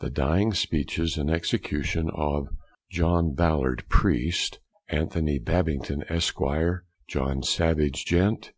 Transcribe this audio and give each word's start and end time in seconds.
The 0.00 0.10
DYING 0.10 0.52
SPEECHES 0.52 1.16
and 1.16 1.30
EXECUTION 1.30 2.10
of 2.12 2.46
John 2.90 3.32
Ballard, 3.32 3.84
priest; 3.88 4.58
Anthony 4.90 5.38
Babington, 5.38 6.04
Esq.; 6.10 6.40
John 7.08 7.42
Savage, 7.42 8.04
Gent. 8.04 8.52